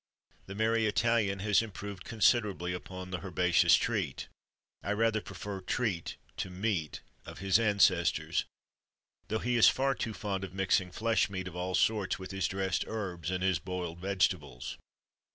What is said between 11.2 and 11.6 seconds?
meat of